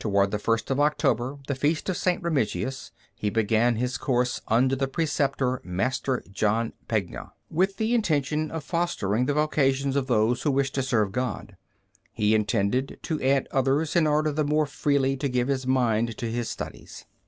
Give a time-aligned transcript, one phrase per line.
[0.00, 2.20] Toward the first of October, the feast of St.
[2.20, 8.64] Remigius, he began his course under the preceptor Master John Pegna, with the intention of
[8.64, 11.56] fostering the vocations of those who wished to serve God.
[12.10, 16.28] He intended to add others in order the more freely to give his mind to
[16.28, 17.04] his studies.